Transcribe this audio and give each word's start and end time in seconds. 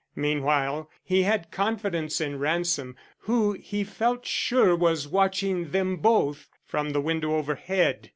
Meanwhile 0.15 0.89
he 1.03 1.21
had 1.21 1.51
confidence 1.51 2.19
in 2.19 2.39
Ransom, 2.39 2.95
who 3.19 3.53
he 3.61 3.83
felt 3.83 4.25
sure 4.25 4.75
was 4.75 5.07
watching 5.07 5.69
them 5.69 5.97
both 5.97 6.49
from 6.65 6.89
the 6.89 7.01
window 7.01 7.35
overhead. 7.35 8.09